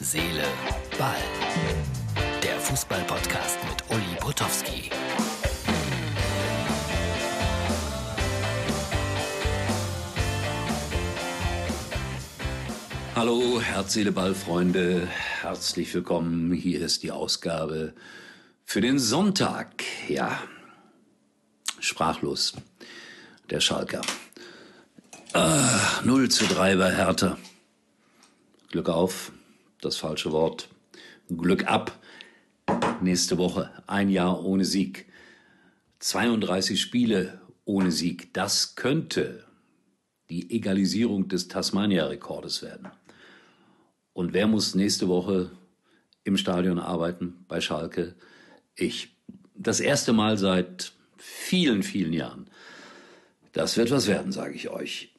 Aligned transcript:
Seele, 0.00 0.44
Ball. 0.96 1.16
Der 2.40 2.60
Fußball-Podcast 2.60 3.58
mit 3.68 3.82
Uli 3.90 4.16
Potowski. 4.20 4.90
Hallo, 13.16 13.60
Herz, 13.60 13.94
Seele, 13.94 14.12
Ball, 14.12 14.36
Freunde. 14.36 15.08
Herzlich 15.40 15.92
willkommen. 15.92 16.52
Hier 16.52 16.80
ist 16.80 17.02
die 17.02 17.10
Ausgabe 17.10 17.92
für 18.64 18.80
den 18.80 19.00
Sonntag. 19.00 19.82
Ja, 20.08 20.38
sprachlos. 21.80 22.52
Der 23.50 23.58
Schalker. 23.58 24.02
Ah, 25.32 26.00
0 26.04 26.28
zu 26.28 26.46
3 26.46 26.76
bei 26.76 26.94
Hertha. 26.94 27.36
Glück 28.70 28.90
auf, 28.90 29.32
das 29.80 29.96
falsche 29.96 30.32
Wort. 30.32 30.68
Glück 31.28 31.66
ab. 31.66 31.98
Nächste 33.00 33.38
Woche 33.38 33.70
ein 33.86 34.08
Jahr 34.08 34.44
ohne 34.44 34.64
Sieg. 34.64 35.06
32 36.00 36.80
Spiele 36.80 37.40
ohne 37.64 37.90
Sieg. 37.90 38.32
Das 38.34 38.76
könnte 38.76 39.44
die 40.30 40.50
Egalisierung 40.50 41.28
des 41.28 41.48
Tasmania-Rekordes 41.48 42.62
werden. 42.62 42.88
Und 44.12 44.32
wer 44.32 44.46
muss 44.46 44.74
nächste 44.74 45.08
Woche 45.08 45.50
im 46.24 46.36
Stadion 46.36 46.78
arbeiten 46.78 47.44
bei 47.48 47.60
Schalke? 47.60 48.14
Ich. 48.74 49.16
Das 49.54 49.80
erste 49.80 50.12
Mal 50.12 50.38
seit 50.38 50.92
vielen, 51.16 51.82
vielen 51.82 52.12
Jahren. 52.12 52.48
Das 53.52 53.76
wird 53.76 53.90
was 53.90 54.06
werden, 54.06 54.30
sage 54.30 54.54
ich 54.54 54.68
euch. 54.68 55.14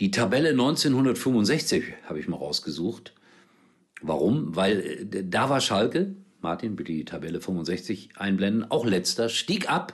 Die 0.00 0.10
Tabelle 0.10 0.50
1965 0.50 1.84
habe 2.04 2.18
ich 2.18 2.26
mal 2.26 2.38
rausgesucht. 2.38 3.12
Warum? 4.00 4.56
Weil 4.56 4.80
äh, 4.80 5.24
da 5.28 5.50
war 5.50 5.60
Schalke, 5.60 6.16
Martin, 6.40 6.74
bitte 6.74 6.92
die 6.92 7.04
Tabelle 7.04 7.42
65 7.42 8.12
einblenden, 8.16 8.70
auch 8.70 8.86
letzter, 8.86 9.28
stieg 9.28 9.70
ab, 9.70 9.92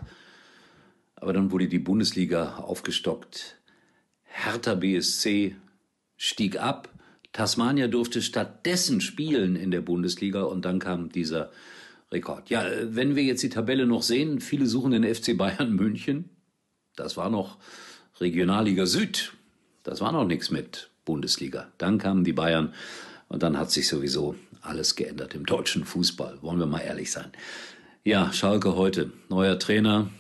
aber 1.17 1.33
dann 1.33 1.51
wurde 1.51 1.67
die 1.67 1.81
Bundesliga 1.81 2.59
aufgestockt. 2.59 3.61
Hertha 4.23 4.77
BSC 4.77 5.57
stieg 6.17 6.61
ab, 6.61 6.89
Tasmania 7.33 7.89
durfte 7.89 8.23
stattdessen 8.23 9.01
spielen 9.01 9.57
in 9.57 9.73
der 9.73 9.81
Bundesliga 9.81 10.45
und 10.45 10.65
dann 10.65 10.79
kam 10.79 11.11
dieser 11.11 11.51
Rekord. 12.13 12.49
Ja, 12.49 12.65
äh, 12.65 12.95
wenn 12.95 13.17
wir 13.17 13.25
jetzt 13.25 13.43
die 13.43 13.49
Tabelle 13.49 13.87
noch 13.87 14.05
sehen, 14.05 14.41
viele 14.41 14.67
suchen 14.67 14.93
den 14.93 15.03
FC 15.03 15.37
Bayern 15.37 15.75
München. 15.75 16.31
Das 16.95 17.17
war 17.17 17.29
noch 17.29 17.59
Regionalliga 18.21 18.87
Süd. 18.87 19.36
Das 19.87 20.01
war 20.01 20.11
noch 20.11 20.27
nichts 20.27 20.51
mit 20.51 20.91
Bundesliga. 21.05 21.69
Dann 21.79 21.99
kamen 21.99 22.25
die 22.25 22.33
Bayern 22.33 22.75
und 23.29 23.45
dann 23.45 23.57
hat 23.57 23.71
sich 23.71 23.87
sowieso 23.87 24.35
alles 24.61 24.97
geändert 24.97 25.37
im 25.37 25.47
deutschen 25.47 25.85
Fußball. 25.85 26.39
Wollen 26.43 26.59
wir 26.59 26.67
mal 26.67 26.81
ehrlich 26.81 27.13
sein. 27.13 27.31
Ja, 28.03 28.33
Schalke 28.33 28.75
heute. 28.75 29.13
Neuer 29.29 29.61
Trainer. 29.61 30.11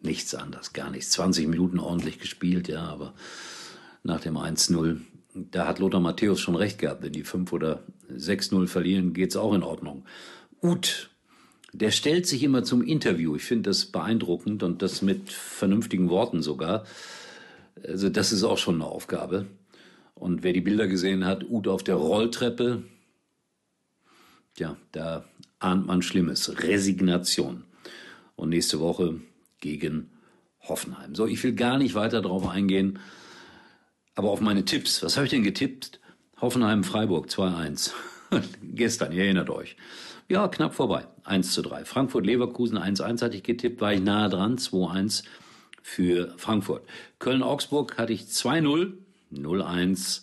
Nichts 0.00 0.34
anders, 0.34 0.72
gar 0.72 0.90
nichts. 0.90 1.10
20 1.10 1.46
Minuten 1.46 1.78
ordentlich 1.78 2.18
gespielt, 2.18 2.68
ja, 2.68 2.84
aber 2.84 3.12
nach 4.02 4.20
dem 4.20 4.38
1-0, 4.38 5.00
da 5.34 5.66
hat 5.66 5.78
Lothar 5.78 6.00
Matthäus 6.00 6.40
schon 6.40 6.56
recht 6.56 6.78
gehabt. 6.78 7.02
Wenn 7.02 7.12
die 7.12 7.24
5 7.24 7.52
oder 7.52 7.82
6-0 8.10 8.66
verlieren, 8.66 9.12
geht's 9.12 9.36
auch 9.36 9.52
in 9.52 9.62
Ordnung. 9.62 10.06
Ut, 10.62 11.10
der 11.74 11.90
stellt 11.90 12.26
sich 12.26 12.42
immer 12.42 12.64
zum 12.64 12.82
Interview. 12.82 13.36
Ich 13.36 13.44
finde 13.44 13.68
das 13.68 13.84
beeindruckend 13.84 14.62
und 14.62 14.80
das 14.80 15.02
mit 15.02 15.30
vernünftigen 15.30 16.08
Worten 16.08 16.40
sogar. 16.40 16.84
Also 17.86 18.08
das 18.08 18.32
ist 18.32 18.44
auch 18.44 18.58
schon 18.58 18.76
eine 18.76 18.86
Aufgabe. 18.86 19.46
Und 20.14 20.42
wer 20.42 20.52
die 20.52 20.60
Bilder 20.60 20.86
gesehen 20.86 21.24
hat, 21.24 21.48
Ut 21.48 21.66
auf 21.66 21.82
der 21.82 21.94
Rolltreppe, 21.94 22.82
ja, 24.58 24.76
da 24.92 25.24
ahnt 25.58 25.86
man 25.86 26.02
Schlimmes. 26.02 26.62
Resignation. 26.62 27.64
Und 28.36 28.50
nächste 28.50 28.80
Woche 28.80 29.20
gegen 29.60 30.10
Hoffenheim. 30.62 31.14
So, 31.14 31.26
ich 31.26 31.42
will 31.42 31.54
gar 31.54 31.78
nicht 31.78 31.94
weiter 31.94 32.22
darauf 32.22 32.48
eingehen, 32.48 32.98
aber 34.14 34.30
auf 34.30 34.40
meine 34.40 34.64
Tipps. 34.64 35.02
Was 35.02 35.16
habe 35.16 35.26
ich 35.26 35.30
denn 35.30 35.42
getippt? 35.42 36.00
Hoffenheim 36.40 36.84
Freiburg 36.84 37.28
2-1. 37.28 37.92
Gestern, 38.62 39.12
ihr 39.12 39.24
erinnert 39.24 39.50
euch. 39.50 39.76
Ja, 40.28 40.48
knapp 40.48 40.74
vorbei. 40.74 41.06
1 41.24 41.52
zu 41.52 41.62
3. 41.62 41.84
Frankfurt 41.84 42.24
Leverkusen 42.24 42.78
1-1 42.78 43.22
hatte 43.22 43.36
ich 43.36 43.42
getippt, 43.42 43.80
war 43.80 43.92
ich 43.92 44.00
nahe 44.00 44.28
dran. 44.28 44.56
2-1 44.56 45.24
für 45.82 46.34
Frankfurt. 46.36 46.82
Köln-Augsburg 47.18 47.98
hatte 47.98 48.12
ich 48.12 48.22
2-0, 48.22 48.92
0-1. 49.32 50.22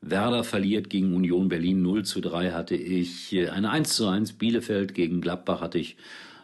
Werder 0.00 0.42
verliert 0.42 0.90
gegen 0.90 1.14
Union 1.14 1.48
Berlin 1.48 1.80
0 1.80 2.04
zu 2.04 2.20
3 2.20 2.50
hatte 2.50 2.74
ich 2.74 3.32
äh, 3.32 3.48
eine 3.50 3.70
1 3.70 3.94
zu 3.94 4.08
1. 4.08 4.32
Bielefeld 4.32 4.94
gegen 4.94 5.20
Gladbach 5.20 5.60
hatte 5.60 5.78
ich 5.78 5.96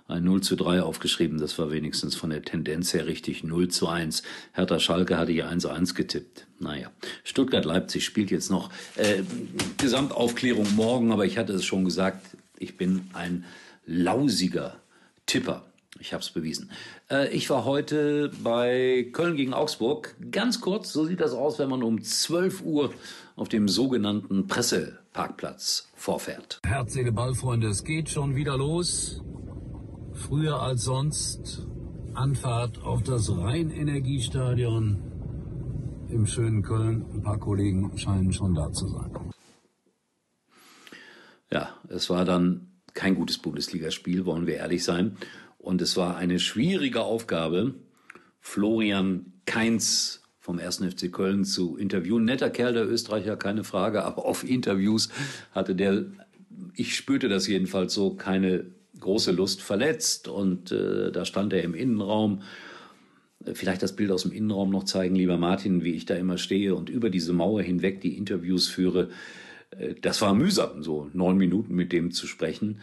ein 0.06 0.24
0 0.24 0.40
zu 0.42 0.56
3 0.56 0.82
aufgeschrieben. 0.82 1.38
Das 1.38 1.58
war 1.58 1.70
wenigstens 1.70 2.14
von 2.14 2.30
der 2.30 2.42
Tendenz 2.42 2.94
her 2.94 3.06
richtig 3.06 3.44
0 3.44 3.68
zu 3.68 3.88
1. 3.88 4.22
Hertha 4.52 4.78
Schalke 4.78 5.18
hatte 5.18 5.32
ich 5.32 5.44
1 5.44 5.62
zu 5.62 5.70
1 5.70 5.94
getippt. 5.94 6.46
Naja, 6.60 6.90
Stuttgart-Leipzig 7.24 8.04
spielt 8.04 8.30
jetzt 8.30 8.50
noch 8.50 8.70
äh, 8.96 9.22
Gesamtaufklärung 9.76 10.74
morgen, 10.76 11.12
aber 11.12 11.26
ich 11.26 11.36
hatte 11.36 11.52
es 11.52 11.64
schon 11.64 11.84
gesagt, 11.84 12.24
ich 12.58 12.76
bin 12.76 13.10
ein 13.12 13.44
lausiger 13.86 14.80
Tipper. 15.26 15.67
Ich 16.00 16.12
habe 16.12 16.22
es 16.22 16.30
bewiesen. 16.30 16.70
Äh, 17.10 17.34
ich 17.34 17.48
war 17.50 17.64
heute 17.64 18.30
bei 18.42 19.08
Köln 19.12 19.36
gegen 19.36 19.54
Augsburg. 19.54 20.14
Ganz 20.30 20.60
kurz, 20.60 20.92
so 20.92 21.04
sieht 21.04 21.20
das 21.20 21.32
aus, 21.32 21.58
wenn 21.58 21.70
man 21.70 21.82
um 21.82 22.02
12 22.02 22.62
Uhr 22.62 22.92
auf 23.36 23.48
dem 23.48 23.68
sogenannten 23.68 24.46
Presseparkplatz 24.46 25.88
vorfährt. 25.94 26.60
Herz, 26.64 26.92
Seele, 26.92 27.12
Ball, 27.12 27.34
Freunde, 27.34 27.68
es 27.68 27.84
geht 27.84 28.10
schon 28.10 28.36
wieder 28.36 28.56
los. 28.56 29.22
Früher 30.12 30.60
als 30.60 30.84
sonst. 30.84 31.66
Anfahrt 32.14 32.82
auf 32.82 33.02
das 33.02 33.30
Rheinenergiestadion 33.30 35.02
im 36.10 36.26
schönen 36.26 36.62
Köln. 36.62 37.06
Ein 37.12 37.22
paar 37.22 37.38
Kollegen 37.38 37.96
scheinen 37.96 38.32
schon 38.32 38.54
da 38.54 38.72
zu 38.72 38.88
sein. 38.88 39.10
Ja, 41.50 41.70
es 41.88 42.10
war 42.10 42.24
dann 42.24 42.68
kein 42.94 43.14
gutes 43.14 43.38
Bundesligaspiel, 43.38 44.26
wollen 44.26 44.46
wir 44.46 44.56
ehrlich 44.56 44.82
sein. 44.84 45.16
Und 45.58 45.82
es 45.82 45.96
war 45.96 46.16
eine 46.16 46.38
schwierige 46.38 47.02
Aufgabe, 47.02 47.74
Florian 48.40 49.32
Keins 49.44 50.22
vom 50.38 50.58
1. 50.58 50.78
FC 50.78 51.12
Köln 51.12 51.44
zu 51.44 51.76
interviewen. 51.76 52.24
Netter 52.24 52.48
Kerl, 52.48 52.72
der 52.72 52.88
Österreicher, 52.88 53.36
keine 53.36 53.64
Frage, 53.64 54.04
aber 54.04 54.24
auf 54.24 54.48
Interviews 54.48 55.10
hatte 55.52 55.74
der, 55.74 56.06
ich 56.74 56.94
spürte 56.96 57.28
das 57.28 57.46
jedenfalls 57.46 57.92
so, 57.92 58.14
keine 58.14 58.66
große 58.98 59.32
Lust 59.32 59.60
verletzt. 59.60 60.28
Und 60.28 60.72
äh, 60.72 61.12
da 61.12 61.24
stand 61.24 61.52
er 61.52 61.62
im 61.62 61.74
Innenraum. 61.74 62.42
Vielleicht 63.52 63.82
das 63.82 63.94
Bild 63.94 64.10
aus 64.10 64.22
dem 64.22 64.32
Innenraum 64.32 64.70
noch 64.70 64.84
zeigen, 64.84 65.14
lieber 65.14 65.36
Martin, 65.36 65.84
wie 65.84 65.92
ich 65.92 66.06
da 66.06 66.14
immer 66.14 66.38
stehe 66.38 66.74
und 66.74 66.88
über 66.88 67.10
diese 67.10 67.32
Mauer 67.32 67.62
hinweg 67.62 68.00
die 68.00 68.16
Interviews 68.16 68.68
führe. 68.68 69.10
Äh, 69.70 69.94
das 70.00 70.22
war 70.22 70.34
mühsam, 70.34 70.82
so 70.82 71.10
neun 71.12 71.36
Minuten 71.36 71.74
mit 71.74 71.92
dem 71.92 72.10
zu 72.10 72.26
sprechen. 72.26 72.80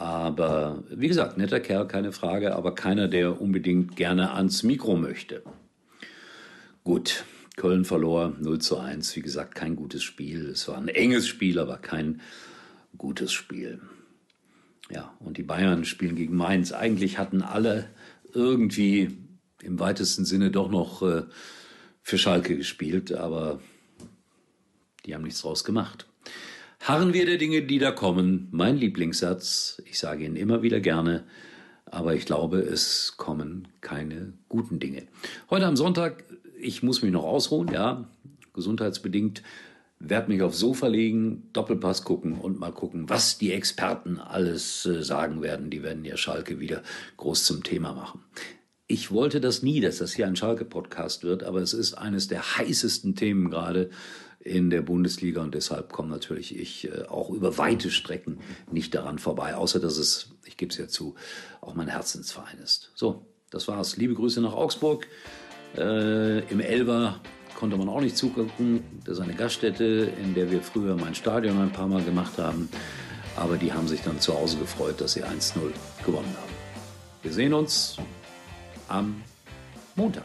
Aber 0.00 0.82
wie 0.88 1.08
gesagt, 1.08 1.36
netter 1.36 1.60
Kerl, 1.60 1.86
keine 1.86 2.12
Frage, 2.12 2.56
aber 2.56 2.74
keiner, 2.74 3.06
der 3.06 3.38
unbedingt 3.38 3.96
gerne 3.96 4.32
ans 4.32 4.62
Mikro 4.62 4.96
möchte. 4.96 5.42
Gut, 6.84 7.26
Köln 7.56 7.84
verlor 7.84 8.34
0 8.40 8.60
zu 8.60 8.78
1. 8.78 9.14
Wie 9.14 9.20
gesagt, 9.20 9.54
kein 9.54 9.76
gutes 9.76 10.02
Spiel. 10.02 10.48
Es 10.48 10.66
war 10.68 10.78
ein 10.78 10.88
enges 10.88 11.28
Spiel, 11.28 11.58
aber 11.58 11.76
kein 11.76 12.22
gutes 12.96 13.30
Spiel. 13.30 13.82
Ja, 14.90 15.14
und 15.20 15.36
die 15.36 15.42
Bayern 15.42 15.84
spielen 15.84 16.16
gegen 16.16 16.34
Mainz. 16.34 16.72
Eigentlich 16.72 17.18
hatten 17.18 17.42
alle 17.42 17.90
irgendwie 18.32 19.18
im 19.60 19.78
weitesten 19.80 20.24
Sinne 20.24 20.50
doch 20.50 20.70
noch 20.70 21.02
äh, 21.02 21.24
für 22.00 22.16
Schalke 22.16 22.56
gespielt, 22.56 23.12
aber 23.12 23.60
die 25.04 25.14
haben 25.14 25.24
nichts 25.24 25.42
draus 25.42 25.62
gemacht. 25.62 26.06
Harren 26.80 27.12
wir 27.12 27.26
der 27.26 27.36
Dinge, 27.36 27.60
die 27.62 27.78
da 27.78 27.90
kommen. 27.92 28.48
Mein 28.52 28.78
Lieblingssatz, 28.78 29.82
ich 29.84 29.98
sage 29.98 30.24
ihn 30.24 30.34
immer 30.34 30.62
wieder 30.62 30.80
gerne, 30.80 31.24
aber 31.84 32.14
ich 32.14 32.24
glaube, 32.24 32.60
es 32.60 33.18
kommen 33.18 33.68
keine 33.82 34.32
guten 34.48 34.80
Dinge. 34.80 35.06
Heute 35.50 35.66
am 35.66 35.76
Sonntag, 35.76 36.24
ich 36.58 36.82
muss 36.82 37.02
mich 37.02 37.12
noch 37.12 37.24
ausruhen, 37.24 37.68
ja, 37.70 38.08
gesundheitsbedingt, 38.54 39.42
werde 39.98 40.32
mich 40.32 40.40
aufs 40.40 40.58
Sofa 40.58 40.86
legen, 40.86 41.50
Doppelpass 41.52 42.02
gucken 42.02 42.40
und 42.40 42.58
mal 42.58 42.72
gucken, 42.72 43.10
was 43.10 43.36
die 43.36 43.52
Experten 43.52 44.18
alles 44.18 44.86
äh, 44.86 45.02
sagen 45.02 45.42
werden. 45.42 45.68
Die 45.68 45.82
werden 45.82 46.06
ja 46.06 46.16
Schalke 46.16 46.60
wieder 46.60 46.82
groß 47.18 47.44
zum 47.44 47.62
Thema 47.62 47.92
machen. 47.92 48.24
Ich 48.86 49.12
wollte 49.12 49.42
das 49.42 49.62
nie, 49.62 49.80
dass 49.80 49.98
das 49.98 50.14
hier 50.14 50.26
ein 50.26 50.34
Schalke-Podcast 50.34 51.24
wird, 51.24 51.44
aber 51.44 51.60
es 51.60 51.74
ist 51.74 51.92
eines 51.92 52.26
der 52.26 52.56
heißesten 52.56 53.14
Themen 53.16 53.50
gerade 53.50 53.90
in 54.40 54.70
der 54.70 54.80
Bundesliga 54.80 55.42
und 55.42 55.54
deshalb 55.54 55.92
komme 55.92 56.08
natürlich 56.08 56.58
ich 56.58 56.88
äh, 56.90 57.04
auch 57.08 57.30
über 57.30 57.58
weite 57.58 57.90
Strecken 57.90 58.40
nicht 58.70 58.94
daran 58.94 59.18
vorbei, 59.18 59.54
außer 59.54 59.80
dass 59.80 59.98
es, 59.98 60.30
ich 60.44 60.56
gebe 60.56 60.72
es 60.72 60.78
ja 60.78 60.88
zu, 60.88 61.14
auch 61.60 61.74
mein 61.74 61.88
Herzensverein 61.88 62.58
ist. 62.58 62.90
So, 62.94 63.26
das 63.50 63.68
war's. 63.68 63.96
Liebe 63.96 64.14
Grüße 64.14 64.40
nach 64.40 64.54
Augsburg. 64.54 65.06
Äh, 65.76 66.40
Im 66.50 66.60
Elber 66.60 67.20
konnte 67.54 67.76
man 67.76 67.88
auch 67.88 68.00
nicht 68.00 68.16
zugucken. 68.16 68.82
Das 69.04 69.18
ist 69.18 69.22
eine 69.22 69.34
Gaststätte, 69.34 70.10
in 70.22 70.34
der 70.34 70.50
wir 70.50 70.62
früher 70.62 70.96
mein 70.96 71.14
Stadion 71.14 71.60
ein 71.60 71.72
paar 71.72 71.88
Mal 71.88 72.02
gemacht 72.02 72.38
haben. 72.38 72.68
Aber 73.36 73.58
die 73.58 73.72
haben 73.72 73.88
sich 73.88 74.00
dann 74.00 74.18
zu 74.20 74.34
Hause 74.34 74.56
gefreut, 74.58 75.00
dass 75.00 75.12
sie 75.12 75.24
1-0 75.24 75.58
gewonnen 76.04 76.34
haben. 76.40 76.52
Wir 77.22 77.32
sehen 77.32 77.52
uns 77.52 77.96
am 78.88 79.22
Montag. 79.94 80.24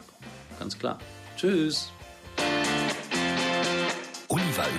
Ganz 0.58 0.80
klar. 0.80 1.00
Tschüss. 1.36 1.92